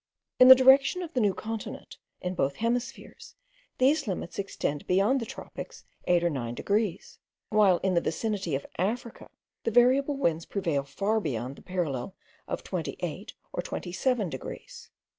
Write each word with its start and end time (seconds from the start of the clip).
In 0.39 0.47
the 0.47 0.55
direction 0.55 1.03
of 1.03 1.13
the 1.13 1.19
New 1.19 1.35
Continent, 1.35 1.97
in 2.21 2.33
both 2.33 2.55
hemispheres, 2.55 3.35
these 3.77 4.07
limits 4.07 4.39
extend 4.39 4.87
beyond 4.87 5.21
the 5.21 5.27
tropics 5.27 5.85
eight 6.07 6.23
or 6.23 6.29
nine 6.31 6.55
degrees; 6.55 7.19
while 7.49 7.77
in 7.83 7.93
the 7.93 8.01
vicinity 8.01 8.55
of 8.55 8.65
Africa, 8.79 9.29
the 9.63 9.69
variable 9.69 10.17
winds 10.17 10.47
prevail 10.47 10.81
far 10.85 11.19
beyond 11.19 11.55
the 11.55 11.61
parallel 11.61 12.15
of 12.47 12.63
28 12.63 13.35
or 13.53 13.61
27 13.61 14.27
degrees. 14.27 14.89